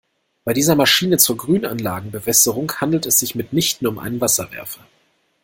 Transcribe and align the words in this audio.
Bei 0.45 0.53
dieser 0.53 0.75
Maschine 0.75 1.19
zur 1.19 1.37
Grünanlagenbewässerung 1.37 2.71
handelt 2.81 3.05
es 3.05 3.19
sich 3.19 3.35
mitnichten 3.35 3.85
um 3.85 3.99
einen 3.99 4.19
Wasserwerfer. 4.19 4.83